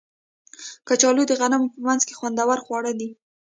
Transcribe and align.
کچالو 0.87 1.23
د 1.27 1.31
غمونو 1.39 1.67
په 1.73 1.79
منځ 1.87 2.01
کې 2.07 2.17
خوندور 2.19 2.57
خواړه 2.65 2.91
دي 2.99 3.09